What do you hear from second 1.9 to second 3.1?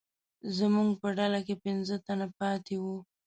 تنه پاتې وو.